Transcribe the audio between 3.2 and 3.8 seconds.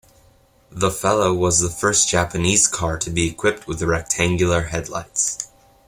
equipped